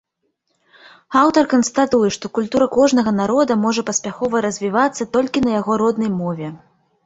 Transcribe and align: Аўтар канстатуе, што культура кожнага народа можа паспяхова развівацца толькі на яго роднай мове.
Аўтар 1.19 1.49
канстатуе, 1.51 2.09
што 2.15 2.31
культура 2.39 2.69
кожнага 2.77 3.11
народа 3.21 3.61
можа 3.69 3.81
паспяхова 3.93 4.45
развівацца 4.49 5.11
толькі 5.15 5.47
на 5.49 5.59
яго 5.61 5.71
роднай 5.87 6.11
мове. 6.21 6.47